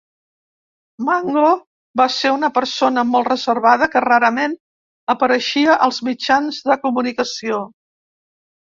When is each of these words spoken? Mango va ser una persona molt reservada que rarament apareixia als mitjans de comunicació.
Mango 1.09 1.43
va 2.01 2.07
ser 2.15 2.31
una 2.37 2.49
persona 2.57 3.05
molt 3.11 3.31
reservada 3.35 3.91
que 3.97 4.03
rarament 4.09 4.57
apareixia 5.17 5.79
als 5.91 6.03
mitjans 6.11 6.63
de 6.73 6.81
comunicació. 6.89 7.67